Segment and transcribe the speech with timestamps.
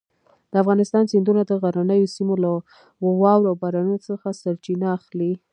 [0.51, 2.51] د افغانستان سیندونه د غرنیو سیمو له
[3.03, 5.31] واورو او بارانونو څخه سرچینه اخلي.